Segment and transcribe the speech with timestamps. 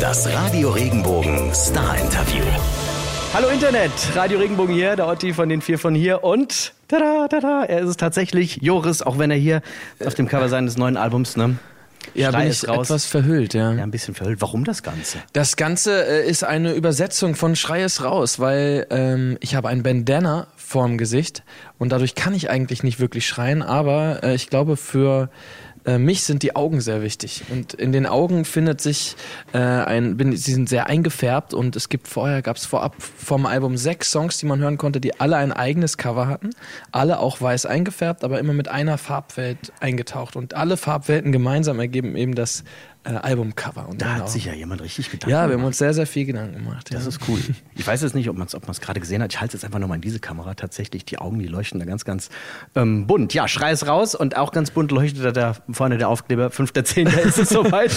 [0.00, 2.42] Das Radio Regenbogen Star Interview.
[3.34, 7.64] Hallo Internet, Radio Regenbogen hier, der Otti von den vier von hier und tada, tada,
[7.64, 9.60] er ist es tatsächlich, Joris, auch wenn er hier
[10.04, 11.56] auf dem Cover seines neuen Albums, ne?
[12.14, 12.86] Ja, Schrei bin ist ich raus.
[12.88, 13.72] etwas verhüllt, ja.
[13.72, 14.40] Ja, ein bisschen verhüllt.
[14.40, 15.18] Warum das Ganze?
[15.32, 19.82] Das Ganze äh, ist eine Übersetzung von Schrei es raus, weil ähm, ich habe ein
[19.82, 21.42] Bandana vorm Gesicht
[21.78, 25.28] und dadurch kann ich eigentlich nicht wirklich schreien, aber äh, ich glaube für
[25.84, 27.44] äh, mich sind die Augen sehr wichtig.
[27.50, 29.16] Und in den Augen findet sich
[29.52, 33.46] äh, ein, bin, sie sind sehr eingefärbt und es gibt vorher, gab es vorab vom
[33.46, 36.50] Album sechs Songs, die man hören konnte, die alle ein eigenes Cover hatten,
[36.92, 40.36] alle auch weiß eingefärbt, aber immer mit einer Farbwelt eingetaucht.
[40.36, 42.64] Und alle Farbwelten gemeinsam ergeben eben das
[43.04, 43.88] äh, Albumcover.
[43.88, 44.18] Und Da genau.
[44.20, 45.58] hat sich ja jemand richtig Gedanken Ja, wir gemacht.
[45.58, 46.90] haben uns sehr, sehr viel Gedanken gemacht.
[46.90, 46.96] Ja.
[46.98, 47.38] Das ist cool.
[47.74, 49.32] Ich weiß jetzt nicht, ob man es ob man's gerade gesehen hat.
[49.32, 50.54] Ich halte jetzt einfach nochmal in diese Kamera.
[50.54, 52.30] Tatsächlich, die Augen, die leuchten da ganz, ganz
[52.74, 53.34] ähm, bunt.
[53.34, 56.48] Ja, Schrei es raus und auch ganz bunt leuchtet da der, vorne der Aufkleber.
[56.48, 57.08] 5.10.
[57.26, 57.92] ist es soweit.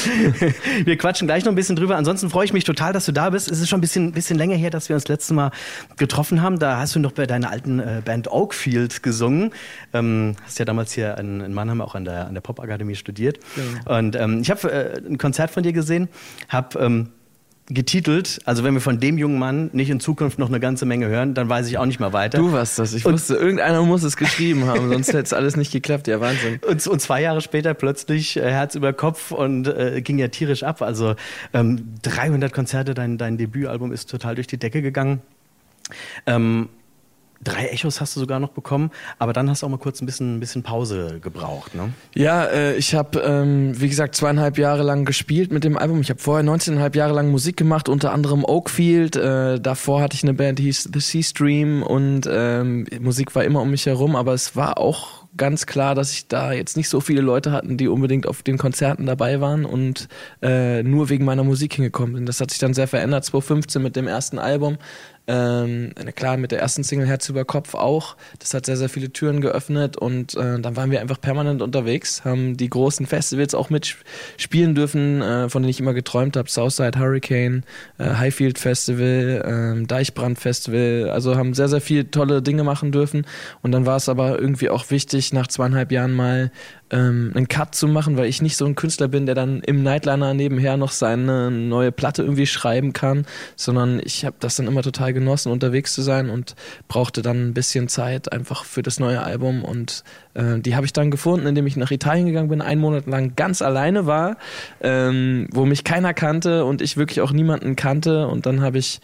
[0.86, 1.96] Wir quatschen gleich noch ein bisschen drüber.
[1.96, 3.50] Ansonsten freue ich mich total, dass du da bist.
[3.50, 5.52] Es ist schon ein bisschen, bisschen länger her, dass wir uns das letzte Mal
[5.98, 6.60] getroffen haben.
[6.60, 9.52] Da hast du noch bei deiner alten äh, Band Oakfield gesungen.
[9.94, 13.40] Ähm, hast ja damals hier in, in Mannheim auch an der, an der Popakademie studiert.
[13.86, 16.07] Und ähm, ich habe äh, ein Konzert von dir gesehen,
[16.49, 17.09] habe ähm,
[17.70, 21.07] getitelt, also wenn wir von dem jungen Mann nicht in Zukunft noch eine ganze Menge
[21.07, 22.37] hören, dann weiß ich auch nicht mehr weiter.
[22.37, 22.93] Du warst das.
[22.93, 26.07] Ich Und- wusste, irgendeiner muss es geschrieben haben, sonst hätte es alles nicht geklappt.
[26.07, 26.59] Ja, Wahnsinn.
[26.65, 30.63] Und, und zwei Jahre später plötzlich äh, Herz über Kopf und äh, ging ja tierisch
[30.63, 30.81] ab.
[30.81, 31.15] Also
[31.53, 35.21] ähm, 300 Konzerte, dein, dein Debütalbum ist total durch die Decke gegangen.
[36.25, 36.70] Ähm,
[37.48, 40.05] drei Echos hast du sogar noch bekommen, aber dann hast du auch mal kurz ein
[40.05, 41.76] bisschen, ein bisschen Pause gebraucht.
[41.76, 41.93] Ne?
[42.13, 46.01] Ja, äh, ich habe, ähm, wie gesagt, zweieinhalb Jahre lang gespielt mit dem Album.
[46.01, 49.15] Ich habe vorher 19,5 Jahre lang Musik gemacht, unter anderem Oakfield.
[49.15, 53.43] Äh, davor hatte ich eine Band, die hieß The Sea Stream und ähm, Musik war
[53.43, 56.90] immer um mich herum, aber es war auch ganz klar, dass ich da jetzt nicht
[56.90, 60.07] so viele Leute hatten, die unbedingt auf den Konzerten dabei waren und
[60.41, 62.27] äh, nur wegen meiner Musik hingekommen sind.
[62.27, 64.78] Das hat sich dann sehr verändert, 2015 mit dem ersten Album.
[65.30, 68.16] Ähm, klar, mit der ersten Single Herz über Kopf auch.
[68.40, 72.24] Das hat sehr, sehr viele Türen geöffnet und äh, dann waren wir einfach permanent unterwegs,
[72.24, 76.50] haben die großen Festivals auch mitspielen dürfen, äh, von denen ich immer geträumt habe.
[76.50, 77.64] Southside Hurricane,
[77.98, 81.10] äh, Highfield Festival, ähm, Deichbrand Festival.
[81.12, 83.26] Also haben sehr, sehr viele tolle Dinge machen dürfen.
[83.62, 86.52] Und dann war es aber irgendwie auch wichtig, nach zweieinhalb Jahren mal
[86.90, 89.84] ähm, einen Cut zu machen, weil ich nicht so ein Künstler bin, der dann im
[89.84, 93.25] Nightliner nebenher noch seine neue Platte irgendwie schreiben kann,
[93.56, 96.56] sondern ich habe das dann immer total genossen, unterwegs zu sein und
[96.88, 100.03] brauchte dann ein bisschen Zeit einfach für das neue Album und
[100.34, 103.36] äh, die habe ich dann gefunden, indem ich nach Italien gegangen bin, einen Monat lang
[103.36, 104.38] ganz alleine war,
[104.81, 109.02] ähm, wo mich keiner kannte und ich wirklich auch niemanden kannte und dann habe ich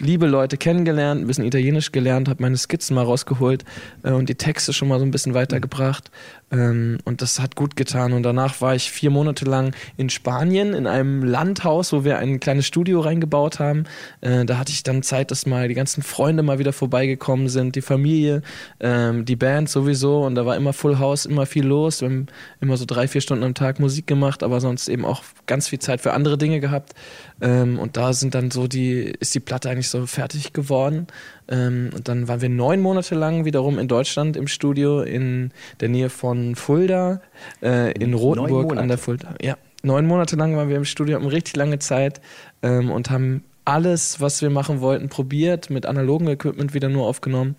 [0.00, 3.64] liebe Leute kennengelernt, ein bisschen Italienisch gelernt, habe meine Skizzen mal rausgeholt
[4.02, 6.10] äh, und die Texte schon mal so ein bisschen weitergebracht.
[6.52, 8.12] Ähm, und das hat gut getan.
[8.12, 12.40] Und danach war ich vier Monate lang in Spanien in einem Landhaus, wo wir ein
[12.40, 13.84] kleines Studio reingebaut haben.
[14.20, 17.74] Äh, da hatte ich dann Zeit, dass mal die ganzen Freunde mal wieder vorbeigekommen sind,
[17.74, 18.42] die Familie,
[18.80, 20.22] ähm, die Band sowieso.
[20.22, 22.02] Und da war immer Full House, immer viel los.
[22.02, 22.26] Wir haben
[22.60, 25.78] immer so drei, vier Stunden am Tag Musik gemacht, aber sonst eben auch ganz viel
[25.78, 26.92] Zeit für andere Dinge gehabt.
[27.40, 31.06] Ähm, und da sind dann so die, ist die Platte eigentlich so fertig geworden.
[31.48, 36.08] Und dann waren wir neun Monate lang wiederum in Deutschland im Studio in der Nähe
[36.08, 37.20] von Fulda,
[37.62, 39.34] äh, in Rothenburg an der Fulda.
[39.40, 42.20] Ja, neun Monate lang waren wir im Studio, haben richtig lange Zeit
[42.62, 47.56] ähm, und haben alles, was wir machen wollten, probiert, mit analogem Equipment wieder nur aufgenommen.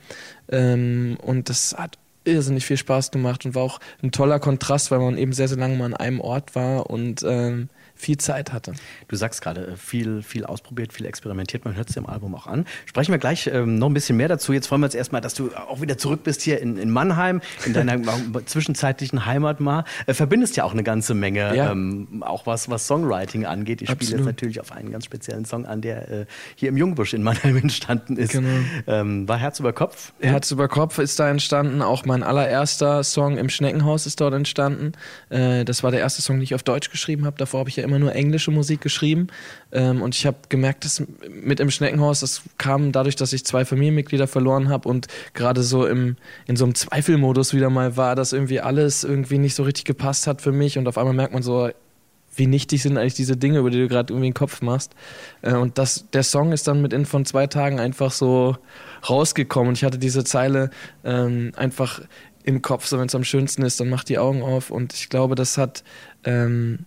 [0.49, 4.99] Ähm, und das hat irrsinnig viel Spaß gemacht und war auch ein toller Kontrast, weil
[4.99, 7.69] man eben sehr, sehr lange mal an einem Ort war und ähm,
[8.03, 8.73] viel Zeit hatte.
[9.07, 11.65] Du sagst gerade, äh, viel, viel ausprobiert, viel experimentiert.
[11.65, 12.65] Man hört es im Album auch an.
[12.85, 14.53] Sprechen wir gleich ähm, noch ein bisschen mehr dazu.
[14.53, 17.41] Jetzt freuen wir uns erstmal, dass du auch wieder zurück bist hier in, in Mannheim,
[17.65, 17.97] in deiner
[18.45, 19.85] zwischenzeitlichen Heimat mal.
[20.05, 21.71] Äh, verbindest ja auch eine ganze Menge, Ja.
[21.71, 23.81] ähm, auch was, was Songwriting angeht.
[23.81, 26.25] Ich spiele jetzt natürlich auf einen ganz speziellen Song an, der äh,
[26.55, 28.31] hier im Jungbusch in Mannheim entstanden ist.
[28.31, 28.49] Genau.
[28.87, 30.13] Ähm, war Herz über Kopf.
[30.19, 31.81] Herz über Kopf ist da entstanden.
[31.81, 34.91] Auch mein allererster Song im Schneckenhaus ist dort entstanden.
[35.29, 37.37] Äh, das war der erste Song, den ich auf Deutsch geschrieben habe.
[37.37, 39.27] Davor habe ich ja immer nur englische Musik geschrieben.
[39.71, 43.65] Ähm, und ich habe gemerkt, dass mit im Schneckenhaus, das kam dadurch, dass ich zwei
[43.65, 48.33] Familienmitglieder verloren habe und gerade so im, in so einem Zweifelmodus wieder mal war, dass
[48.33, 50.77] irgendwie alles irgendwie nicht so richtig gepasst hat für mich.
[50.77, 51.69] Und auf einmal merkt man so,
[52.35, 54.93] wie nichtig sind eigentlich diese Dinge, über die du gerade irgendwie den Kopf machst.
[55.41, 58.57] Äh, Und das, der Song ist dann mit in von zwei Tagen einfach so
[59.07, 59.69] rausgekommen.
[59.69, 60.69] Und ich hatte diese Zeile
[61.03, 62.01] ähm, einfach
[62.43, 64.69] im Kopf, so wenn es am schönsten ist, dann mach die Augen auf.
[64.69, 65.83] Und ich glaube, das hat
[66.23, 66.85] ähm,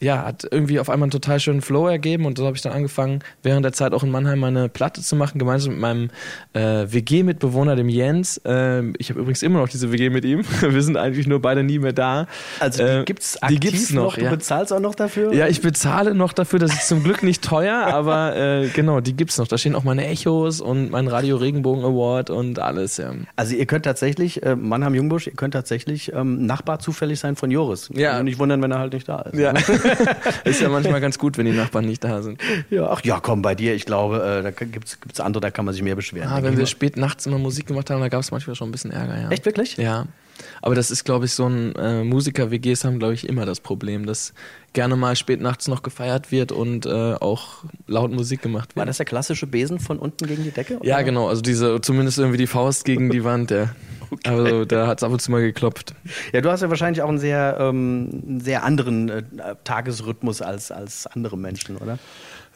[0.00, 2.72] ja, hat irgendwie auf einmal einen total schönen Flow ergeben und so habe ich dann
[2.72, 6.10] angefangen, während der Zeit auch in Mannheim meine Platte zu machen, gemeinsam mit meinem
[6.52, 8.38] äh, WG-Mitbewohner, dem Jens.
[8.44, 10.42] Äh, ich habe übrigens immer noch diese WG mit ihm.
[10.60, 12.26] Wir sind eigentlich nur beide nie mehr da.
[12.60, 14.30] Also die Äh, gibt's die gibt's aktiv noch, Du ja.
[14.30, 15.32] bezahlst auch noch dafür?
[15.32, 19.14] Ja, ich bezahle noch dafür, das ist zum Glück nicht teuer, aber äh, genau, die
[19.14, 19.48] gibt's noch.
[19.48, 23.12] Da stehen auch meine Echos und mein Radio Regenbogen Award und alles, ja.
[23.36, 27.50] Also ihr könnt tatsächlich, äh, Mannheim Jungbusch, ihr könnt tatsächlich ähm, Nachbar zufällig sein von
[27.50, 27.88] Joris.
[27.94, 28.12] Ja.
[28.12, 29.38] Also nicht wundern, wenn er halt nicht da ist.
[29.38, 29.54] Ja.
[30.44, 32.40] ist ja manchmal ganz gut, wenn die Nachbarn nicht da sind.
[32.70, 35.64] Ja, ach ja, komm, bei dir, ich glaube, äh, da gibt's gibt's andere, da kann
[35.64, 36.28] man sich mehr beschweren.
[36.28, 38.72] Ah, wenn wir spät nachts immer Musik gemacht haben, da gab es manchmal schon ein
[38.72, 39.30] bisschen Ärger, ja.
[39.30, 39.76] Echt wirklich?
[39.76, 40.06] Ja.
[40.62, 44.06] Aber das ist, glaube ich, so ein äh, Musiker-WGs haben, glaube ich, immer das Problem,
[44.06, 44.34] dass
[44.72, 48.90] gerne mal spät nachts noch gefeiert wird und äh, auch laut Musik gemacht War wird.
[48.90, 50.78] das der klassische Besen von unten gegen die Decke?
[50.82, 51.04] Ja, oder?
[51.04, 53.70] genau, also diese, zumindest irgendwie die Faust gegen die Wand, ja.
[54.24, 55.94] Also da hat es ab und zu mal geklopft.
[56.32, 59.22] Ja, du hast ja wahrscheinlich auch einen sehr, ähm, sehr anderen äh,
[59.64, 61.98] Tagesrhythmus als, als andere Menschen, oder?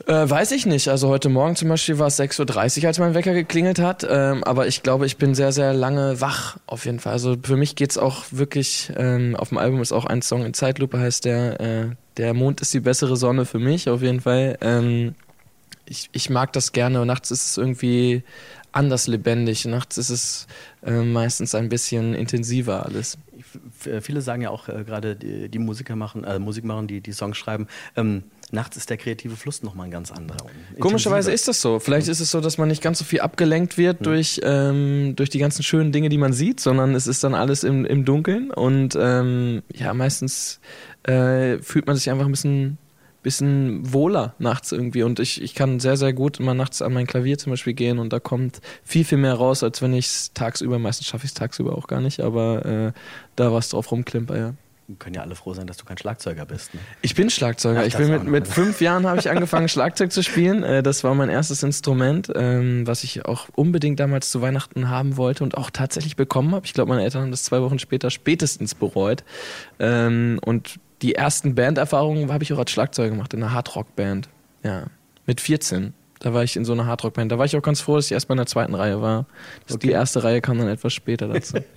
[0.07, 0.89] Äh, weiß ich nicht.
[0.89, 4.07] Also heute Morgen zum Beispiel war es 6.30 Uhr, als mein Wecker geklingelt hat.
[4.09, 7.13] Ähm, aber ich glaube, ich bin sehr, sehr lange wach auf jeden Fall.
[7.13, 10.55] Also für mich geht's auch wirklich, ähm, auf dem Album ist auch ein Song in
[10.55, 11.87] Zeitlupe, heißt der, äh,
[12.17, 14.57] der Mond ist die bessere Sonne für mich auf jeden Fall.
[14.63, 15.15] Ähm,
[15.87, 17.05] ich, ich mag das gerne.
[17.05, 18.23] Nachts ist es irgendwie
[18.73, 19.65] anders lebendig.
[19.65, 20.47] Nachts ist es
[20.85, 23.19] äh, meistens ein bisschen intensiver alles.
[23.85, 27.01] F- Viele sagen ja auch äh, gerade die, die Musiker machen, äh, Musik machen, die
[27.01, 27.67] die Songs schreiben.
[27.97, 28.23] Ähm,
[28.53, 30.47] nachts ist der kreative Fluss nochmal ein ganz anderer.
[30.79, 31.79] Komischerweise ist das so.
[31.79, 35.31] Vielleicht ist es so, dass man nicht ganz so viel abgelenkt wird durch, ähm, durch
[35.31, 38.51] die ganzen schönen Dinge, die man sieht, sondern es ist dann alles im, im Dunkeln.
[38.51, 40.61] Und ähm, ja, meistens
[41.05, 42.79] äh, fühlt man sich einfach ein bisschen,
[43.23, 45.03] bisschen wohler nachts irgendwie.
[45.03, 47.99] Und ich, ich kann sehr, sehr gut immer nachts an mein Klavier zum Beispiel gehen
[47.99, 51.31] und da kommt viel, viel mehr raus, als wenn ich es tagsüber, meistens schaffe ich
[51.31, 52.93] es tagsüber auch gar nicht, aber äh,
[53.37, 54.55] da was drauf rumklimper, ja.
[54.91, 56.75] Wir können ja alle froh sein, dass du kein Schlagzeuger bist.
[56.75, 56.81] Ne?
[57.01, 57.83] Ich bin Schlagzeuger.
[57.83, 58.51] Ach, ich bin mit, mit ne?
[58.53, 60.65] fünf Jahren habe ich angefangen Schlagzeug zu spielen.
[60.65, 65.17] Äh, Das war mein erstes Instrument, ähm, was ich auch unbedingt damals zu Weihnachten haben
[65.17, 66.67] wollte und auch tatsächlich bekommen habe.
[66.67, 69.23] Ich glaube, meine Eltern haben das zwei Wochen später spätestens bereut.
[69.79, 74.29] Ähm, Und die ersten Banderfahrungen habe ich auch als Schlagzeuger gemacht in einer Hardrock-Band.
[74.63, 74.85] Ja,
[75.27, 75.95] mit 14.
[76.23, 77.33] Da war ich in so einer Hardrock-Band.
[77.33, 79.25] Da war ich auch ganz froh, dass ich erst in der zweiten Reihe war.
[79.83, 81.59] Die erste Reihe kam dann etwas später dazu.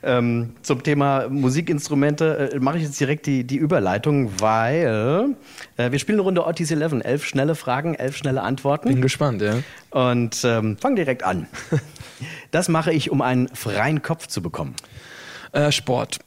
[0.00, 5.34] Ähm, zum Thema Musikinstrumente äh, mache ich jetzt direkt die, die Überleitung, weil
[5.76, 7.00] äh, wir spielen eine Runde Otis 11.
[7.02, 9.02] Elf schnelle Fragen, elf schnelle Bin Antworten.
[9.02, 9.56] gespannt, ja.
[9.90, 11.48] Und ähm, fang direkt an.
[12.50, 14.74] Das mache ich, um einen freien Kopf zu bekommen.
[15.52, 16.18] Äh, Sport.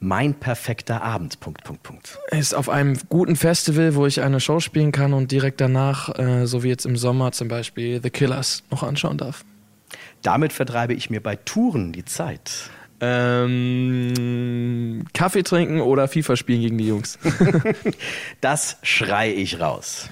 [0.00, 1.40] Mein perfekter Abend.
[1.40, 2.18] Punkt, Punkt, Punkt.
[2.30, 6.46] ist auf einem guten Festival, wo ich eine Show spielen kann und direkt danach, äh,
[6.46, 9.44] so wie jetzt im Sommer zum Beispiel, The Killers noch anschauen darf.
[10.22, 12.70] Damit vertreibe ich mir bei Touren die Zeit.
[13.04, 14.14] Ähm,
[15.12, 17.18] Kaffee trinken oder FIFA spielen gegen die Jungs.
[18.40, 20.08] Das schrei ich raus.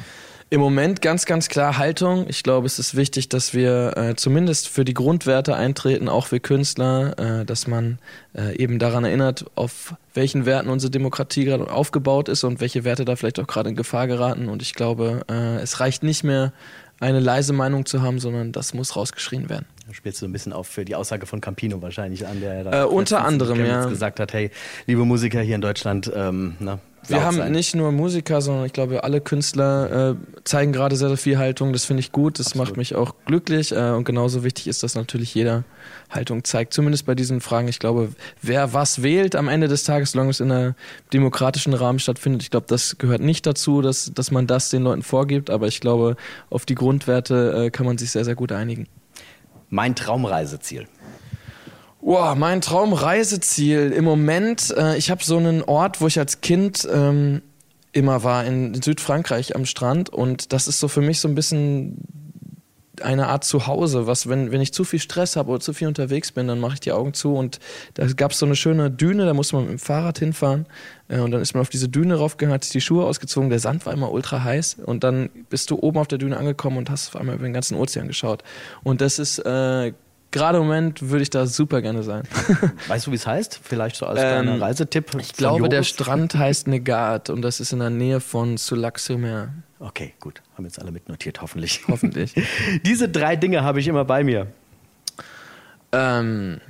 [0.52, 2.26] Im Moment ganz, ganz klar Haltung.
[2.29, 6.41] Ich glaube, es ist wichtig, dass wir äh, zumindest für die Grundwerte eintreten, auch für
[6.41, 8.00] Künstler, äh, dass man
[8.37, 13.05] äh, eben daran erinnert, auf welchen Werten unsere Demokratie gerade aufgebaut ist und welche Werte
[13.05, 14.49] da vielleicht auch gerade in Gefahr geraten.
[14.49, 16.53] Und ich glaube, äh, es reicht nicht mehr,
[16.99, 19.67] eine leise Meinung zu haben, sondern das muss rausgeschrien werden.
[19.87, 22.85] Da spielst du ein bisschen auf für die Aussage von Campino wahrscheinlich an, der Äh,
[22.87, 23.87] unter anderem, ja.
[23.87, 24.50] gesagt hat, hey,
[24.87, 27.52] liebe Musiker hier in Deutschland, ähm, na, Wir haben sein.
[27.52, 30.14] nicht nur Musiker, sondern ich glaube, alle Künstler äh,
[30.44, 31.73] zeigen gerade sehr, sehr viel Haltung.
[31.73, 33.73] Das finde ich gut, das macht mich auch glücklich.
[33.73, 35.64] Äh, und genauso wichtig ist, dass natürlich jeder
[36.11, 36.75] Haltung zeigt.
[36.75, 37.69] Zumindest bei diesen Fragen.
[37.69, 38.11] Ich glaube,
[38.43, 40.75] wer was wählt am Ende des Tages, solange es in einem
[41.12, 45.03] demokratischen Rahmen stattfindet, ich glaube, das gehört nicht dazu, dass, dass man das den Leuten
[45.03, 45.50] vorgibt.
[45.50, 46.17] Aber ich glaube,
[46.51, 48.86] auf die Grundwerte äh, kann man sich sehr, sehr gut einigen.
[49.69, 50.86] Mein Traumreiseziel.
[52.03, 56.89] Wow, mein Traumreiseziel im Moment, äh, ich habe so einen Ort, wo ich als Kind
[56.91, 57.43] ähm,
[57.93, 60.09] immer war, in Südfrankreich am Strand.
[60.09, 61.99] Und das ist so für mich so ein bisschen
[63.03, 66.33] eine Art Zuhause, was, wenn, wenn ich zu viel Stress habe oder zu viel unterwegs
[66.33, 67.35] bin, dann mache ich die Augen zu.
[67.35, 67.59] Und
[67.95, 70.67] da gab es so eine schöne Düne, da musste man mit dem Fahrrad hinfahren.
[71.09, 73.59] Äh, und dann ist man auf diese Düne raufgegangen, hat sich die Schuhe ausgezogen, der
[73.59, 74.79] Sand war immer ultra heiß.
[74.87, 77.53] Und dann bist du oben auf der Düne angekommen und hast auf einmal über den
[77.53, 78.43] ganzen Ozean geschaut.
[78.83, 79.93] Und das ist äh,
[80.31, 82.22] gerade im Moment würde ich da super gerne sein.
[82.89, 83.60] Weißt du, wie es heißt?
[83.63, 85.15] Vielleicht so als Ähm, kleiner Reisetipp.
[85.19, 85.89] Ich glaube, der Joris?
[85.89, 89.53] Strand heißt Negat und das ist in der Nähe von Sulac-sur-Mer.
[89.79, 90.43] Okay, gut.
[90.56, 91.82] Haben jetzt alle mitnotiert, hoffentlich.
[91.89, 92.34] Hoffentlich.
[92.84, 94.46] Diese drei Dinge habe ich immer bei mir.
[95.93, 96.60] ähm,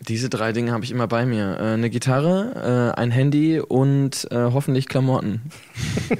[0.00, 1.56] diese drei Dinge habe ich immer bei mir.
[1.58, 5.40] Äh, eine Gitarre, äh, ein Handy und äh, hoffentlich Klamotten.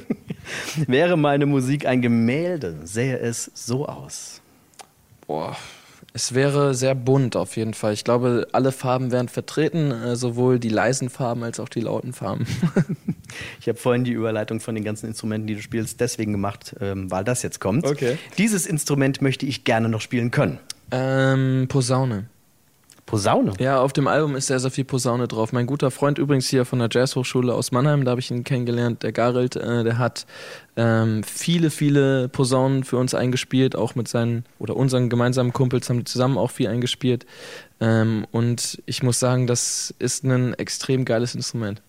[0.86, 4.40] Wäre meine Musik ein Gemälde, sähe es so aus.
[5.26, 5.56] Boah.
[6.16, 7.92] Es wäre sehr bunt auf jeden Fall.
[7.92, 12.14] Ich glaube, alle Farben wären vertreten, äh, sowohl die leisen Farben als auch die lauten
[12.14, 12.46] Farben.
[13.60, 17.10] ich habe vorhin die Überleitung von den ganzen Instrumenten, die du spielst, deswegen gemacht, ähm,
[17.10, 17.84] weil das jetzt kommt.
[17.84, 18.16] Okay.
[18.38, 20.58] Dieses Instrument möchte ich gerne noch spielen können.
[20.90, 22.30] Ähm, Posaune.
[23.06, 23.52] Posaune?
[23.60, 25.52] Ja, auf dem Album ist sehr, sehr viel Posaune drauf.
[25.52, 29.04] Mein guter Freund übrigens hier von der Jazzhochschule aus Mannheim, da habe ich ihn kennengelernt,
[29.04, 30.26] der Garelt, äh, der hat
[30.74, 35.98] ähm, viele, viele Posaunen für uns eingespielt, auch mit seinen oder unseren gemeinsamen Kumpels haben
[35.98, 37.26] die zusammen auch viel eingespielt.
[37.80, 41.82] Ähm, und ich muss sagen, das ist ein extrem geiles Instrument.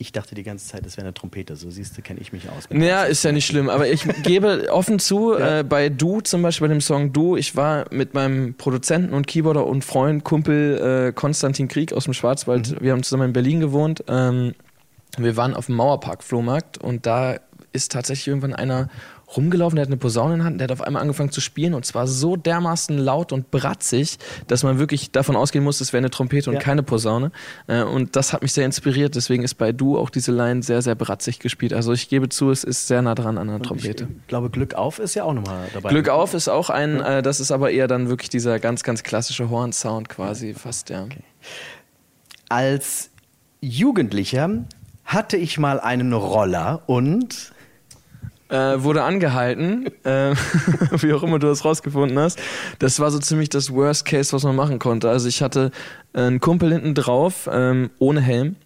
[0.00, 1.56] Ich dachte die ganze Zeit, es wäre eine Trompete.
[1.56, 2.68] So siehst du, kenne ich mich aus.
[2.70, 3.68] Ja, ist ja nicht schlimm.
[3.68, 5.60] Aber ich gebe offen zu, ja.
[5.60, 9.26] äh, bei Du zum Beispiel, bei dem Song Du, ich war mit meinem Produzenten und
[9.26, 12.70] Keyboarder und Freund, Kumpel äh, Konstantin Krieg aus dem Schwarzwald.
[12.70, 12.76] Mhm.
[12.80, 14.04] Wir haben zusammen in Berlin gewohnt.
[14.06, 14.54] Ähm,
[15.16, 17.40] wir waren auf dem Mauerpark-Flohmarkt und da
[17.72, 18.88] ist tatsächlich irgendwann einer
[19.36, 21.74] rumgelaufen, der hat eine Posaune in der Hand, der hat auf einmal angefangen zu spielen
[21.74, 25.98] und zwar so dermaßen laut und bratzig, dass man wirklich davon ausgehen muss, es wäre
[25.98, 26.62] eine Trompete und ja.
[26.62, 27.30] keine Posaune.
[27.66, 30.82] Äh, und das hat mich sehr inspiriert, deswegen ist bei Du auch diese Line sehr,
[30.82, 31.72] sehr bratzig gespielt.
[31.72, 34.08] Also ich gebe zu, es ist sehr nah dran an einer Trompete.
[34.20, 35.90] Ich glaube, Glück auf ist ja auch nochmal dabei.
[35.90, 39.02] Glück auf ist auch ein, äh, das ist aber eher dann wirklich dieser ganz, ganz
[39.02, 41.04] klassische Horn-Sound quasi fast, ja.
[41.04, 41.22] Okay.
[42.48, 43.10] Als
[43.60, 44.64] Jugendlicher
[45.04, 47.52] hatte ich mal einen Roller und
[48.48, 50.34] äh, wurde angehalten, äh,
[51.00, 52.40] wie auch immer du das rausgefunden hast.
[52.78, 55.10] Das war so ziemlich das Worst Case, was man machen konnte.
[55.10, 55.70] Also ich hatte
[56.12, 58.56] einen Kumpel hinten drauf, ähm, ohne Helm.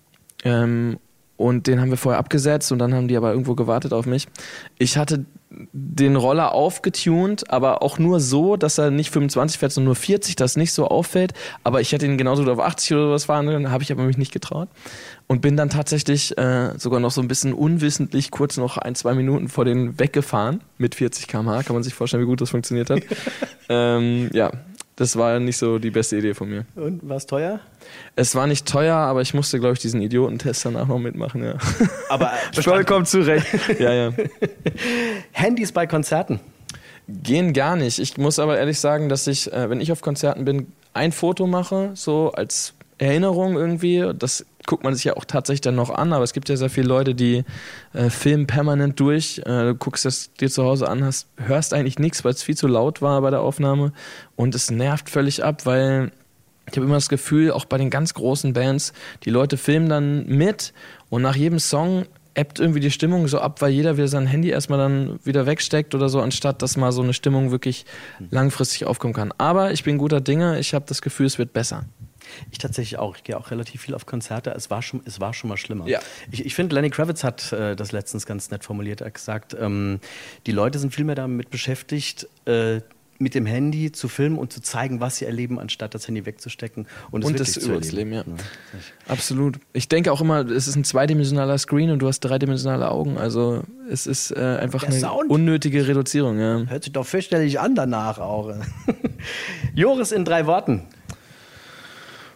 [0.44, 0.98] Ähm,
[1.36, 4.28] und den haben wir vorher abgesetzt und dann haben die aber irgendwo gewartet auf mich.
[4.78, 5.24] Ich hatte
[5.72, 10.36] den Roller aufgetunt, aber auch nur so, dass er nicht 25 fährt, sondern nur 40,
[10.36, 11.34] dass nicht so auffällt.
[11.64, 14.18] Aber ich hätte ihn genauso auf 80 oder was fahren können, habe ich aber mich
[14.18, 14.68] nicht getraut.
[15.26, 19.14] Und bin dann tatsächlich äh, sogar noch so ein bisschen unwissentlich kurz noch ein, zwei
[19.14, 21.62] Minuten vor den weggefahren mit 40 km/h.
[21.62, 23.02] Kann man sich vorstellen, wie gut das funktioniert hat.
[23.68, 24.50] ähm, ja,
[24.96, 26.66] das war nicht so die beste Idee von mir.
[26.76, 27.60] Und war es teuer?
[28.14, 31.54] Es war nicht teuer, aber ich musste, glaube ich, diesen Idiotentest danach noch mitmachen, ja.
[32.08, 33.46] Aber vollkommen zurecht.
[33.78, 34.12] ja, ja.
[35.32, 36.40] Handys bei Konzerten?
[37.08, 37.98] Gehen gar nicht.
[37.98, 41.46] Ich muss aber ehrlich sagen, dass ich, äh, wenn ich auf Konzerten bin, ein Foto
[41.46, 44.12] mache, so als Erinnerung irgendwie.
[44.16, 46.70] Das guckt man sich ja auch tatsächlich dann noch an, aber es gibt ja sehr
[46.70, 47.44] viele Leute, die
[47.92, 49.38] äh, filmen permanent durch.
[49.38, 52.56] Äh, du guckst das dir zu Hause an, hast, hörst eigentlich nichts, weil es viel
[52.56, 53.92] zu laut war bei der Aufnahme
[54.36, 56.12] und es nervt völlig ab, weil
[56.70, 58.92] ich habe immer das Gefühl, auch bei den ganz großen Bands,
[59.24, 60.72] die Leute filmen dann mit
[61.10, 64.48] und nach jedem Song ebbt irgendwie die Stimmung so ab, weil jeder wieder sein Handy
[64.48, 67.84] erstmal dann wieder wegsteckt oder so, anstatt dass mal so eine Stimmung wirklich
[68.30, 69.32] langfristig aufkommen kann.
[69.38, 71.84] Aber ich bin guter Dinge, ich habe das Gefühl, es wird besser.
[72.50, 73.16] Ich tatsächlich auch.
[73.16, 74.50] Ich gehe auch relativ viel auf Konzerte.
[74.50, 75.86] Es war schon, es war schon mal schlimmer.
[75.86, 76.00] Ja.
[76.30, 79.00] Ich, ich finde, Lenny Kravitz hat äh, das letztens ganz nett formuliert.
[79.00, 80.00] Er hat gesagt, ähm,
[80.46, 82.80] die Leute sind viel mehr damit beschäftigt, äh,
[83.22, 86.86] mit dem Handy zu filmen und zu zeigen, was sie erleben, anstatt das Handy wegzustecken
[87.10, 88.12] und, und das zu erleben.
[88.12, 88.20] Ja.
[88.20, 88.34] ja.
[89.08, 89.58] Absolut.
[89.72, 93.16] Ich denke auch immer, es ist ein zweidimensionaler Screen und du hast dreidimensionale Augen.
[93.16, 96.38] Also es ist äh, einfach Der eine Sound unnötige Reduzierung.
[96.38, 96.64] Ja.
[96.66, 98.54] Hört sich doch fürchterlich an danach auch.
[99.74, 100.82] Joris in drei Worten.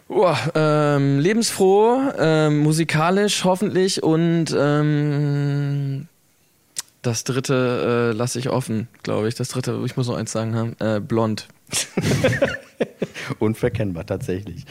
[0.08, 6.06] Oh, ähm, lebensfroh, ähm, musikalisch hoffentlich und ähm,
[7.02, 9.34] das dritte äh, lasse ich offen, glaube ich.
[9.34, 11.48] Das dritte, ich muss noch eins sagen äh, blond.
[13.40, 14.64] Unverkennbar tatsächlich.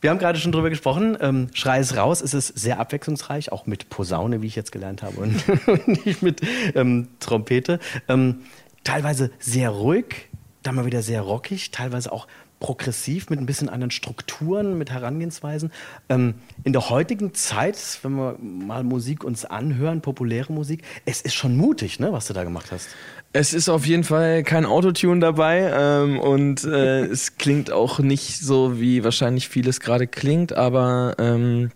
[0.00, 1.16] Wir haben gerade schon drüber gesprochen.
[1.20, 2.20] Ähm, Schrei es raus.
[2.20, 6.40] Es ist sehr abwechslungsreich, auch mit Posaune, wie ich jetzt gelernt habe, und nicht mit
[6.74, 7.80] ähm, Trompete.
[8.08, 8.42] Ähm,
[8.84, 10.28] teilweise sehr ruhig,
[10.62, 12.26] dann mal wieder sehr rockig, teilweise auch
[12.60, 15.70] progressiv mit ein bisschen anderen Strukturen, mit Herangehensweisen.
[16.08, 16.34] Ähm,
[16.64, 21.56] in der heutigen Zeit, wenn wir mal Musik uns anhören, populäre Musik, es ist schon
[21.56, 22.88] mutig, ne, was du da gemacht hast.
[23.32, 28.38] Es ist auf jeden Fall kein Autotune dabei ähm, und äh, es klingt auch nicht
[28.38, 31.70] so, wie wahrscheinlich vieles gerade klingt, aber ähm,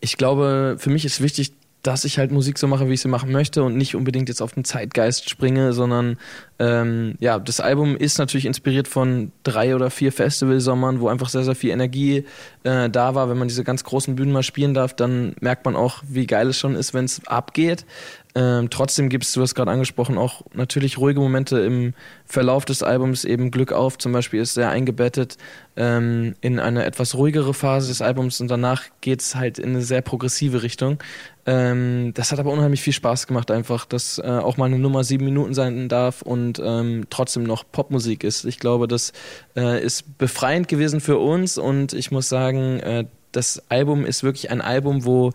[0.00, 3.08] ich glaube, für mich ist wichtig, dass ich halt Musik so mache, wie ich sie
[3.08, 6.18] machen möchte und nicht unbedingt jetzt auf den Zeitgeist springe, sondern
[6.60, 11.44] ähm, ja, das Album ist natürlich inspiriert von drei oder vier Festivalsommern, wo einfach sehr,
[11.44, 12.24] sehr viel Energie
[12.64, 13.30] äh, da war.
[13.30, 16.48] Wenn man diese ganz großen Bühnen mal spielen darf, dann merkt man auch, wie geil
[16.48, 17.86] es schon ist, wenn es abgeht.
[18.34, 22.82] Ähm, trotzdem gibt es, du hast gerade angesprochen, auch natürlich ruhige Momente im Verlauf des
[22.82, 23.24] Albums.
[23.24, 25.38] Eben Glück auf zum Beispiel ist sehr eingebettet
[25.76, 29.82] ähm, in eine etwas ruhigere Phase des Albums und danach geht es halt in eine
[29.82, 30.98] sehr progressive Richtung.
[31.46, 35.02] Ähm, das hat aber unheimlich viel Spaß gemacht, einfach, dass äh, auch mal eine Nummer
[35.02, 38.44] sieben Minuten sein darf und ähm, trotzdem noch Popmusik ist.
[38.44, 39.12] Ich glaube, das
[39.56, 44.50] äh, ist befreiend gewesen für uns und ich muss sagen, äh, das Album ist wirklich
[44.50, 45.32] ein Album, wo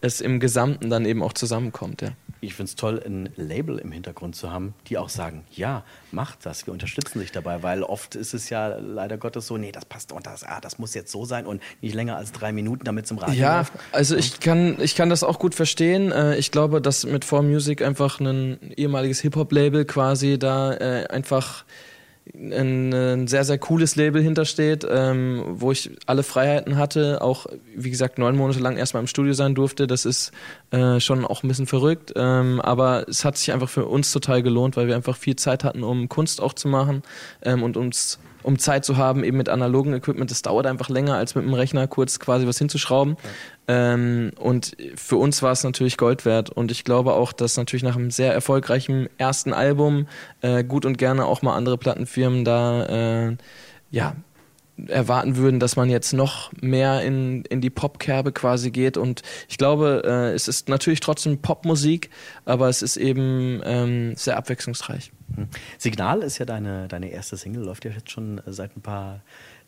[0.00, 2.02] es im Gesamten dann eben auch zusammenkommt.
[2.02, 2.10] Ja.
[2.44, 6.44] Ich finde es toll, ein Label im Hintergrund zu haben, die auch sagen, ja, macht
[6.46, 9.84] das, wir unterstützen dich dabei, weil oft ist es ja leider Gottes so, nee, das
[9.84, 12.84] passt und das, ah, das muss jetzt so sein und nicht länger als drei Minuten,
[12.84, 13.72] damit im Radio Ja, läuft.
[13.92, 16.12] also ich kann, ich kann das auch gut verstehen.
[16.12, 21.64] Äh, Ich glaube, dass mit 4Music einfach ein ehemaliges Hip-Hop-Label quasi da äh, einfach
[22.32, 27.90] ein, ein sehr, sehr cooles Label hintersteht, ähm, wo ich alle Freiheiten hatte, auch wie
[27.90, 29.86] gesagt neun Monate lang erstmal im Studio sein durfte.
[29.86, 30.32] Das ist
[30.70, 34.42] äh, schon auch ein bisschen verrückt, ähm, aber es hat sich einfach für uns total
[34.42, 37.02] gelohnt, weil wir einfach viel Zeit hatten, um Kunst auch zu machen
[37.42, 40.30] ähm, und uns um Zeit zu haben, eben mit analogen Equipment.
[40.30, 43.16] Das dauert einfach länger, als mit dem Rechner kurz quasi was hinzuschrauben.
[43.66, 46.50] Ähm, und für uns war es natürlich Gold wert.
[46.50, 50.06] Und ich glaube auch, dass natürlich nach einem sehr erfolgreichen ersten Album
[50.42, 53.36] äh, gut und gerne auch mal andere Plattenfirmen da äh,
[53.90, 54.14] ja
[54.88, 58.96] erwarten würden, dass man jetzt noch mehr in, in die Popkerbe quasi geht.
[58.96, 62.10] Und ich glaube, äh, es ist natürlich trotzdem Popmusik,
[62.44, 65.12] aber es ist eben ähm, sehr abwechslungsreich.
[65.36, 65.48] Hm.
[65.78, 69.20] Signal ist ja deine, deine erste Single, läuft ja jetzt schon äh, seit ein paar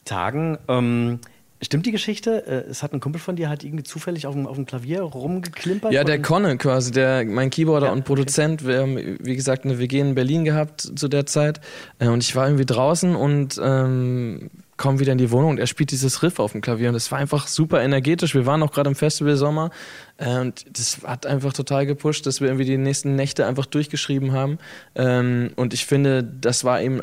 [0.05, 0.59] Tagen.
[0.69, 1.21] Ähm,
[1.63, 2.47] stimmt die Geschichte?
[2.47, 5.01] Äh, Es hat ein Kumpel von dir halt irgendwie zufällig auf dem, auf dem Klavier
[5.03, 5.93] rumgeklimpert?
[5.93, 8.67] Ja, der Conne quasi, der, mein Keyboarder Ja, und Produzent.
[8.67, 11.61] Wir haben, wie gesagt, eine WG in Berlin gehabt zu der Zeit.
[11.99, 15.67] Äh, Und ich war irgendwie draußen und ähm, komme wieder in die Wohnung und er
[15.67, 16.89] spielt dieses Riff auf dem Klavier.
[16.89, 18.35] Und es war einfach super energetisch.
[18.35, 19.71] Wir waren auch gerade im Festival Sommer.
[20.19, 24.33] äh, Und das hat einfach total gepusht, dass wir irgendwie die nächsten Nächte einfach durchgeschrieben
[24.33, 24.59] haben.
[24.95, 27.03] Ähm, Und ich finde, das war eben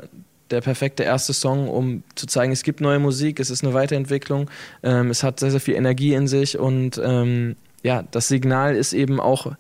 [0.52, 4.50] der perfekte erste Song, um zu zeigen, es gibt neue Musik, es ist eine Weiterentwicklung,
[4.84, 8.94] ähm, es hat sehr, sehr viel Energie in sich und ähm, ja, das Signal ist
[8.94, 9.54] eben auch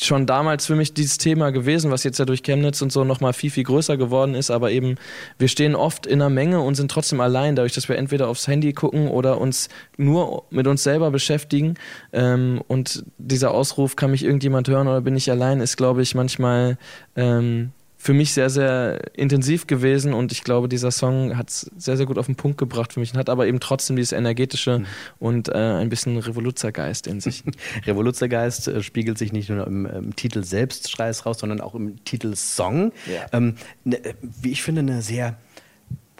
[0.00, 3.32] schon damals für mich dieses Thema gewesen, was jetzt ja durch Chemnitz und so nochmal
[3.32, 4.96] viel, viel größer geworden ist, aber eben
[5.38, 8.48] wir stehen oft in einer Menge und sind trotzdem allein, dadurch, dass wir entweder aufs
[8.48, 11.74] Handy gucken oder uns nur mit uns selber beschäftigen.
[12.12, 16.14] Ähm, und dieser Ausruf, kann mich irgendjemand hören oder bin ich allein, ist, glaube ich,
[16.14, 16.78] manchmal
[17.16, 17.72] ähm,
[18.04, 22.04] für mich sehr, sehr intensiv gewesen und ich glaube, dieser Song hat es sehr, sehr
[22.04, 24.82] gut auf den Punkt gebracht für mich und hat aber eben trotzdem dieses energetische
[25.18, 27.44] und äh, ein bisschen Revoluzergeist in sich.
[27.86, 32.04] Revoluzergeist äh, spiegelt sich nicht nur im, im Titel selbst, Schrei raus, sondern auch im
[32.04, 32.92] Titel Song.
[33.06, 33.24] Ja.
[33.32, 35.38] Ähm, ne, wie ich finde, eine sehr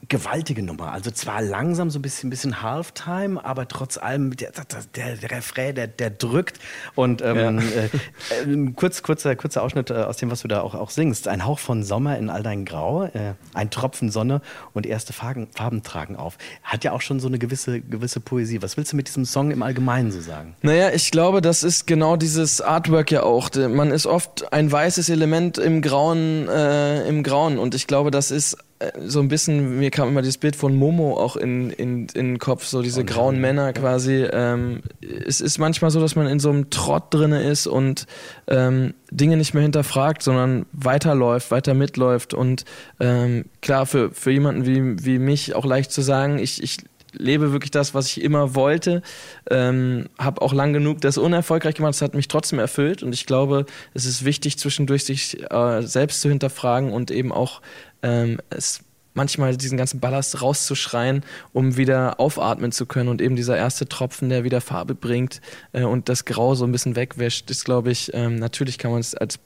[0.09, 0.93] gewaltige Nummer.
[0.93, 4.53] Also zwar langsam, so ein bisschen, bisschen Halftime, aber trotz allem, der,
[4.95, 6.59] der, der Refrain, der, der drückt.
[6.95, 10.75] Und ähm, äh, äh, kurz, kurzer, kurzer Ausschnitt äh, aus dem, was du da auch,
[10.75, 11.29] auch singst.
[11.29, 14.41] Ein Hauch von Sommer in all dein Grau, äh, ein Tropfen Sonne
[14.73, 16.39] und erste Farben, Farben tragen auf.
[16.63, 18.63] Hat ja auch schon so eine gewisse, gewisse Poesie.
[18.63, 20.55] Was willst du mit diesem Song im Allgemeinen so sagen?
[20.63, 23.51] Naja, ich glaube, das ist genau dieses Artwork ja auch.
[23.55, 27.59] Man ist oft ein weißes Element im Grauen, äh, im Grauen.
[27.59, 28.57] Und ich glaube, das ist
[29.07, 32.39] so ein bisschen, mir kam immer dieses Bild von Momo auch in, in, in den
[32.39, 34.27] Kopf, so diese grauen Männer quasi.
[34.31, 38.07] Ähm, es ist manchmal so, dass man in so einem Trott drinne ist und
[38.49, 42.35] ähm, Dinge nicht mehr hinterfragt, sondern weiterläuft, weiter mitläuft.
[42.35, 42.65] Und
[43.01, 46.79] ähm, klar, für, für jemanden wie, wie mich auch leicht zu sagen, ich, ich
[47.19, 49.03] lebe wirklich das, was ich immer wollte.
[49.51, 51.95] Ähm, habe auch lang genug das unerfolgreich gemacht.
[51.95, 56.21] Es hat mich trotzdem erfüllt und ich glaube, es ist wichtig zwischendurch sich äh, selbst
[56.21, 57.63] zu hinterfragen und eben auch
[58.03, 58.81] ähm, es
[59.15, 64.29] manchmal diesen ganzen Ballast rauszuschreien, um wieder aufatmen zu können und eben dieser erste Tropfen,
[64.29, 65.41] der wieder Farbe bringt
[65.73, 69.01] äh, und das Grau so ein bisschen wegwäscht, ist glaube ich, ähm, natürlich kann man
[69.01, 69.39] es als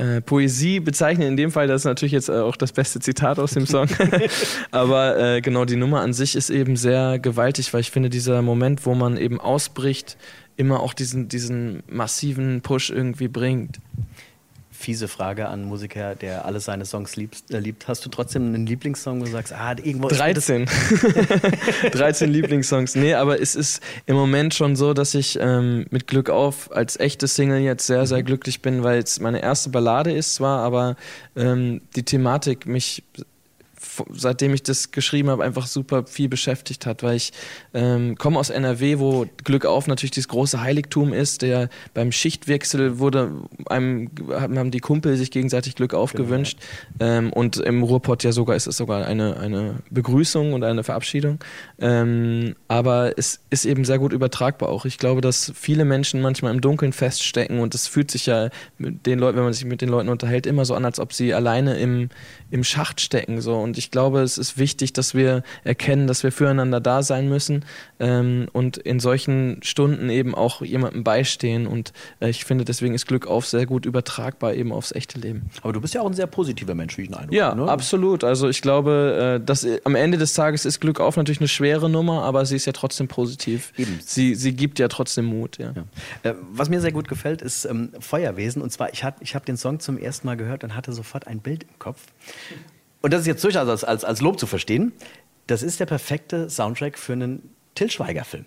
[0.00, 1.28] äh, Poesie bezeichnen.
[1.28, 3.86] In dem Fall, das ist natürlich jetzt äh, auch das beste Zitat aus dem Song.
[4.70, 8.40] Aber äh, genau, die Nummer an sich ist eben sehr gewaltig, weil ich finde, dieser
[8.40, 10.16] Moment, wo man eben ausbricht,
[10.56, 13.78] immer auch diesen, diesen massiven Push irgendwie bringt.
[14.80, 17.50] Fiese Frage an einen Musiker, der alle seine Songs liebt.
[17.52, 17.86] Äh, liebt.
[17.86, 20.66] Hast du trotzdem einen Lieblingssong, wo du sagst, ah, irgendwo ist mir das- 13.
[21.92, 22.94] 13 Lieblingssongs.
[22.94, 26.98] Nee, aber es ist im Moment schon so, dass ich ähm, mit Glück auf als
[26.98, 30.96] echte Single jetzt sehr, sehr glücklich bin, weil es meine erste Ballade ist zwar, aber
[31.36, 33.02] ähm, die Thematik mich
[34.12, 37.32] seitdem ich das geschrieben habe, einfach super viel beschäftigt hat, weil ich
[37.74, 42.98] ähm, komme aus NRW, wo Glück auf natürlich dieses große Heiligtum ist, der beim Schichtwechsel
[42.98, 43.32] wurde
[43.66, 46.58] einem haben die Kumpel sich gegenseitig Glück auf gewünscht
[46.98, 51.38] ähm, und im Ruhrpott ja sogar ist es sogar eine eine Begrüßung und eine Verabschiedung,
[51.78, 54.84] ähm, aber es ist eben sehr gut übertragbar auch.
[54.84, 59.06] Ich glaube, dass viele Menschen manchmal im Dunkeln feststecken und es fühlt sich ja mit
[59.06, 61.34] den Leuten, wenn man sich mit den Leuten unterhält, immer so an, als ob sie
[61.34, 62.08] alleine im
[62.50, 63.56] im Schacht stecken so.
[63.56, 67.64] Und ich glaube, es ist wichtig, dass wir erkennen, dass wir füreinander da sein müssen
[67.98, 71.66] ähm, und in solchen Stunden eben auch jemandem beistehen.
[71.66, 75.50] Und äh, ich finde, deswegen ist Glück auf sehr gut übertragbar eben aufs echte Leben.
[75.62, 77.68] Aber du bist ja auch ein sehr positiver Mensch, wie ich den Eindruck Ja, ne?
[77.68, 78.24] absolut.
[78.24, 81.48] Also ich glaube, äh, dass äh, am Ende des Tages ist Glück auf natürlich eine
[81.48, 83.72] schwere Nummer, aber sie ist ja trotzdem positiv.
[83.76, 83.98] Eben.
[84.04, 85.58] Sie, sie gibt ja trotzdem Mut.
[85.58, 85.72] Ja.
[85.72, 86.30] Ja.
[86.30, 88.62] Äh, Was mir sehr gut gefällt, ist ähm, Feuerwesen.
[88.62, 91.26] Und zwar, ich, hat, ich habe den Song zum ersten Mal gehört und hatte sofort
[91.26, 92.00] ein Bild im Kopf.
[93.02, 94.92] Und das ist jetzt durchaus als, als, als Lob zu verstehen.
[95.46, 98.44] Das ist der perfekte Soundtrack für einen Till Schweiger-Film.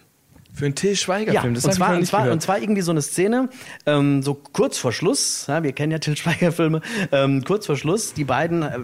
[0.54, 3.50] Für einen Till Schweiger-Film, das und zwar, und, zwar, und zwar irgendwie so eine Szene,
[3.88, 8.14] ähm, so kurz vor Schluss, ja, wir kennen ja Till Schweiger-Filme, ähm, kurz vor Schluss,
[8.14, 8.80] die beiden äh,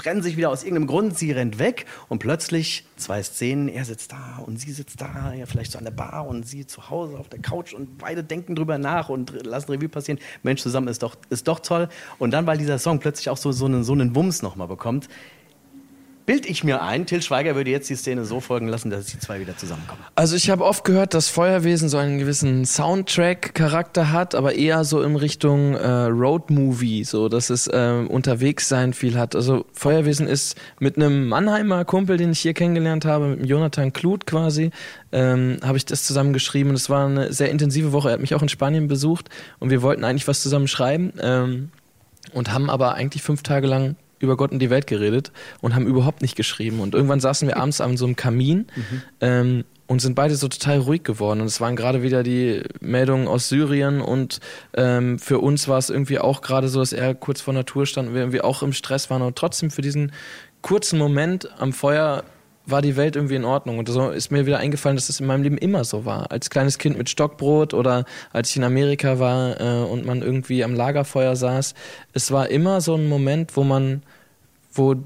[0.00, 4.12] trennen sich wieder aus irgendeinem Grund, sie rennt weg und plötzlich zwei Szenen, er sitzt
[4.12, 7.18] da und sie sitzt da, ja, vielleicht so an der Bar und sie zu Hause
[7.18, 10.18] auf der Couch und beide denken drüber nach und lassen Revue passieren.
[10.42, 11.88] Mensch, zusammen ist doch, ist doch toll.
[12.18, 15.08] Und dann, weil dieser Song plötzlich auch so, so einen, so einen Wumms nochmal bekommt,
[16.26, 19.18] bild ich mir ein, Till Schweiger würde jetzt die Szene so folgen lassen, dass die
[19.18, 20.00] zwei wieder zusammenkommen.
[20.14, 25.02] Also ich habe oft gehört, dass Feuerwesen so einen gewissen Soundtrack-Charakter hat, aber eher so
[25.02, 29.34] in Richtung äh, Road-Movie, so dass es äh, unterwegs sein viel hat.
[29.34, 34.26] Also Feuerwesen ist mit einem Mannheimer Kumpel, den ich hier kennengelernt habe, mit Jonathan Kluth
[34.26, 34.70] quasi,
[35.12, 38.08] ähm, habe ich das zusammen geschrieben und es war eine sehr intensive Woche.
[38.08, 39.28] Er hat mich auch in Spanien besucht
[39.58, 41.70] und wir wollten eigentlich was zusammen schreiben ähm,
[42.32, 45.86] und haben aber eigentlich fünf Tage lang über Gott und die Welt geredet und haben
[45.86, 46.80] überhaupt nicht geschrieben.
[46.80, 48.66] Und irgendwann saßen wir abends an so einem Kamin
[49.20, 51.40] ähm, und sind beide so total ruhig geworden.
[51.40, 54.40] Und es waren gerade wieder die Meldungen aus Syrien und
[54.74, 58.08] ähm, für uns war es irgendwie auch gerade so, dass er kurz vor Natur stand
[58.08, 59.22] und wir irgendwie auch im Stress waren.
[59.22, 60.12] Und trotzdem für diesen
[60.62, 62.24] kurzen Moment am Feuer
[62.66, 63.78] war die Welt irgendwie in Ordnung.
[63.78, 66.30] Und so ist mir wieder eingefallen, dass das in meinem Leben immer so war.
[66.30, 70.62] Als kleines Kind mit Stockbrot oder als ich in Amerika war äh, und man irgendwie
[70.64, 71.74] am Lagerfeuer saß.
[72.12, 74.02] Es war immer so ein Moment, wo man,
[74.72, 74.96] wo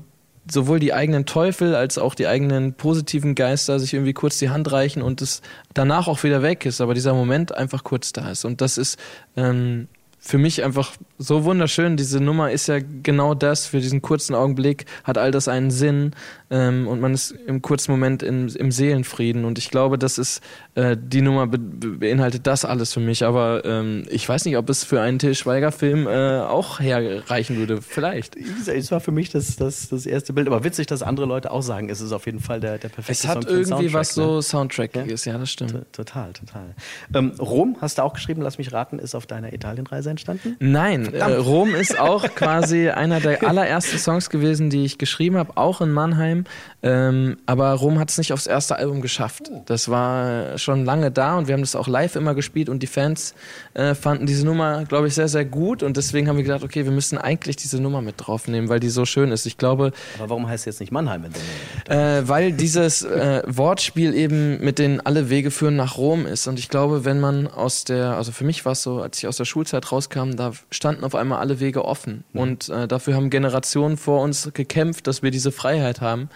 [0.51, 4.71] sowohl die eigenen Teufel als auch die eigenen positiven Geister sich irgendwie kurz die Hand
[4.71, 5.40] reichen und es
[5.73, 8.45] danach auch wieder weg ist, aber dieser Moment einfach kurz da ist.
[8.45, 8.99] Und das ist
[9.37, 9.88] ähm,
[10.26, 11.98] für mich einfach so wunderschön.
[11.98, 13.66] Diese Nummer ist ja genau das.
[13.66, 16.12] Für diesen kurzen Augenblick hat all das einen Sinn
[16.50, 19.44] ähm, und man ist im kurzen Moment in, im Seelenfrieden.
[19.44, 20.42] Und ich glaube, das ist
[20.76, 23.22] äh, die Nummer be beinhaltet das alles für mich.
[23.22, 27.82] Aber ähm, ich weiß nicht, ob es für einen Till Schweiger-Film äh, auch herreichen würde.
[27.82, 28.34] Vielleicht.
[28.66, 30.46] Es war für mich das, das, das erste Bild.
[30.46, 33.12] Aber witzig, dass andere Leute auch sagen, es ist auf jeden Fall der, der perfekte
[33.12, 34.22] Es Song hat einen irgendwie Soundtrack, was ne?
[34.24, 35.72] so Soundtrackiges, ja, das stimmt.
[35.72, 36.74] T- Total, total.
[37.12, 40.57] Ähm, Rom, hast du auch geschrieben, lass mich raten, ist auf deiner Italienreise entstanden?
[40.61, 45.57] Nein, äh, Rom ist auch quasi einer der allerersten Songs gewesen, die ich geschrieben habe,
[45.57, 46.44] auch in Mannheim.
[46.83, 49.50] Ähm, aber Rom hat es nicht aufs erste Album geschafft.
[49.66, 52.87] Das war schon lange da und wir haben das auch live immer gespielt und die
[52.87, 53.35] Fans
[53.74, 56.85] äh, fanden diese Nummer, glaube ich, sehr, sehr gut und deswegen haben wir gedacht, okay,
[56.85, 59.46] wir müssen eigentlich diese Nummer mit draufnehmen, weil die so schön ist.
[59.46, 61.24] Ich glaube, Aber warum heißt es jetzt nicht Mannheim?
[61.24, 66.46] Wenn äh, weil dieses äh, Wortspiel eben mit den alle Wege führen nach Rom ist.
[66.46, 69.27] Und ich glaube, wenn man aus der, also für mich war es so, als ich
[69.27, 72.25] aus der Schulzeit rauskam, da standen auf einmal alle Wege offen.
[72.33, 76.29] Und äh, dafür haben Generationen vor uns gekämpft, dass wir diese Freiheit haben.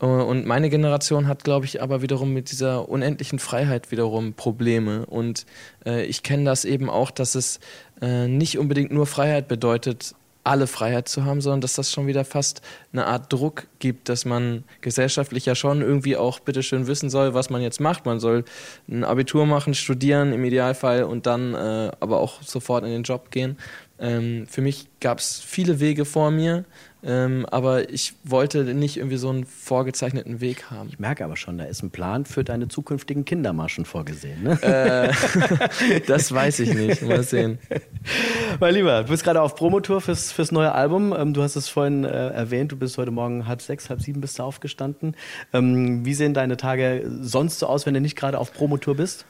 [0.00, 5.06] Äh, Und meine Generation hat, glaube ich, aber wiederum mit dieser unendlichen Freiheit wiederum Probleme.
[5.06, 5.46] Und
[5.84, 7.60] äh, ich kenne das eben auch, dass es
[8.00, 10.14] äh, nicht unbedingt nur Freiheit bedeutet,
[10.46, 14.24] alle Freiheit zu haben, sondern dass das schon wieder fast eine Art Druck gibt, dass
[14.24, 18.06] man gesellschaftlich ja schon irgendwie auch bitteschön wissen soll, was man jetzt macht.
[18.06, 18.44] Man soll
[18.88, 23.30] ein Abitur machen, studieren im Idealfall und dann äh, aber auch sofort in den Job
[23.30, 23.58] gehen.
[23.98, 26.64] Ähm, für mich gab es viele Wege vor mir,
[27.02, 30.88] ähm, aber ich wollte nicht irgendwie so einen vorgezeichneten Weg haben.
[30.90, 34.42] Ich merke aber schon, da ist ein Plan für deine zukünftigen Kindermarschen vorgesehen.
[34.42, 34.62] Ne?
[34.62, 37.02] Äh, das weiß ich nicht.
[37.02, 37.58] Mal sehen.
[38.60, 41.14] Mein Lieber, du bist gerade auf Promotour fürs, fürs neue Album.
[41.16, 44.20] Ähm, du hast es vorhin äh, erwähnt, du bist heute Morgen halb sechs, halb sieben
[44.20, 45.14] bist du aufgestanden.
[45.52, 49.26] Ähm, wie sehen deine Tage sonst so aus, wenn du nicht gerade auf Promotour bist?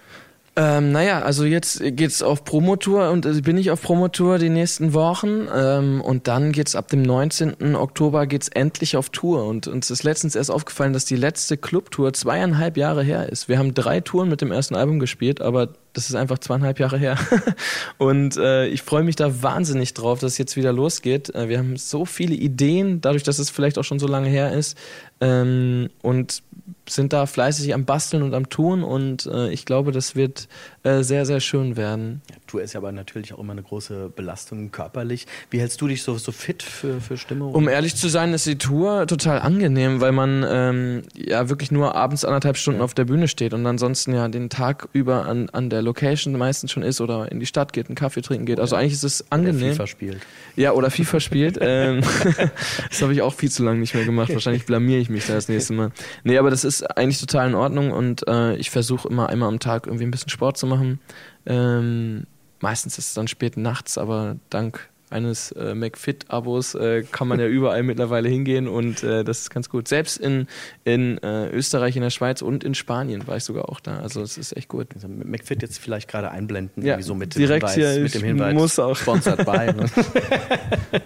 [0.59, 4.95] Ähm, naja, also jetzt geht's auf Promotour und äh, bin ich auf Promotour die nächsten
[4.95, 7.77] Wochen ähm, und dann geht's ab dem 19.
[7.77, 12.15] Oktober geht's endlich auf Tour und uns ist letztens erst aufgefallen, dass die letzte Clubtour
[12.15, 13.51] zweieinhalb Jahre her ist.
[13.51, 16.99] Wir haben drei Touren mit dem ersten Album gespielt, aber das ist einfach zweieinhalb Jahre
[16.99, 17.19] her
[17.99, 21.35] und äh, ich freue mich da wahnsinnig drauf, dass es jetzt wieder losgeht.
[21.35, 24.53] Äh, wir haben so viele Ideen, dadurch, dass es vielleicht auch schon so lange her
[24.53, 24.77] ist
[25.23, 26.43] ähm, und
[26.87, 30.49] sind da fleißig am Basteln und am Tun und äh, ich glaube, das wird
[30.83, 32.21] äh, sehr, sehr schön werden.
[32.57, 35.27] Ja, Tour ist ja aber natürlich auch immer eine große Belastung körperlich.
[35.51, 37.45] Wie hältst du dich so, so fit für, für Stimme?
[37.45, 41.95] Um ehrlich zu sein, ist die Tour total angenehm, weil man ähm, ja wirklich nur
[41.95, 45.69] abends anderthalb Stunden auf der Bühne steht und ansonsten ja den Tag über an, an
[45.69, 48.59] der Location meistens schon ist oder in die Stadt geht, einen Kaffee trinken geht.
[48.59, 49.63] Also eigentlich ist es angenehm.
[49.63, 50.19] Oder FIFA spielt.
[50.57, 51.59] Ja, oder FIFA spielt.
[51.61, 52.01] ähm,
[52.89, 54.33] das habe ich auch viel zu lange nicht mehr gemacht.
[54.33, 55.91] Wahrscheinlich blamiere ich mich da das nächste Mal.
[56.25, 59.59] Nee, aber das ist eigentlich total in Ordnung und äh, ich versuche immer einmal am
[59.59, 61.01] Tag irgendwie ein bisschen Sport zu machen.
[61.45, 62.27] Ähm,
[62.61, 67.47] meistens ist es dann spät nachts, aber dank eines äh, McFit-Abos äh, kann man ja
[67.47, 69.87] überall mittlerweile hingehen und äh, das ist ganz gut.
[69.87, 70.49] Selbst in,
[70.85, 73.99] in äh, Österreich, in der Schweiz und in Spanien war ich sogar auch da.
[73.99, 74.89] Also es ist echt gut.
[74.95, 78.55] Also McFit jetzt vielleicht gerade einblenden, ja, so mit dem Hinweis, hier, mit dem Hinweis
[78.55, 78.97] muss auch.
[78.97, 79.73] sponsored by.
[79.73, 79.87] Ne?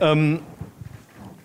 [0.00, 0.40] ähm,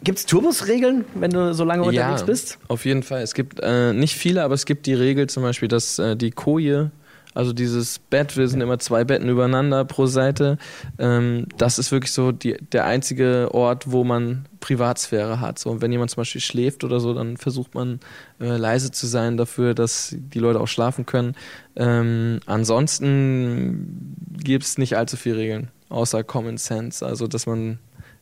[0.02, 2.58] Gibt es Turbusregeln, wenn du so lange unterwegs ja, bist?
[2.70, 3.22] Auf jeden Fall.
[3.22, 6.32] Es gibt äh, nicht viele, aber es gibt die Regel zum Beispiel, dass äh, die
[6.32, 6.92] Koje
[7.34, 10.58] also dieses Bett, wir sind immer zwei Betten übereinander pro Seite.
[10.98, 15.60] Ähm, das ist wirklich so die, der einzige Ort, wo man Privatsphäre hat.
[15.60, 18.00] So, und wenn jemand zum Beispiel schläft oder so, dann versucht man
[18.40, 21.36] äh, leise zu sein dafür, dass die Leute auch schlafen können.
[21.76, 27.06] Ähm, ansonsten gibt es nicht allzu viele Regeln, außer Common Sense.
[27.06, 27.78] Also dass man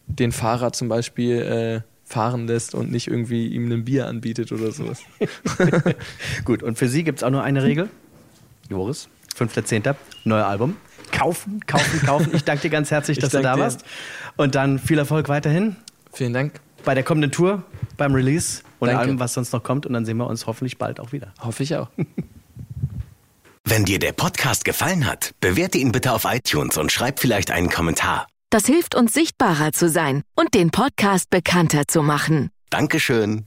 [0.06, 4.72] den Fahrer zum Beispiel äh, fahren lässt und nicht irgendwie ihm ein Bier anbietet oder
[4.72, 5.02] sowas.
[6.46, 7.89] Gut, und für Sie gibt es auch nur eine Regel?
[8.70, 9.96] Joris, 5.10.
[10.24, 10.78] neuer Album.
[11.12, 12.32] Kaufen, kaufen, kaufen.
[12.34, 13.62] Ich danke dir ganz herzlich, dass du da dir.
[13.62, 13.84] warst.
[14.36, 15.76] Und dann viel Erfolg weiterhin.
[16.14, 16.60] Vielen Dank.
[16.84, 17.64] Bei der kommenden Tour,
[17.98, 19.02] beim Release und danke.
[19.02, 19.86] allem, was sonst noch kommt.
[19.86, 21.34] Und dann sehen wir uns hoffentlich bald auch wieder.
[21.40, 21.90] Hoffe ich auch.
[23.64, 27.70] Wenn dir der Podcast gefallen hat, bewerte ihn bitte auf iTunes und schreib vielleicht einen
[27.70, 28.28] Kommentar.
[28.50, 32.50] Das hilft uns sichtbarer zu sein und den Podcast bekannter zu machen.
[32.70, 33.46] Dankeschön.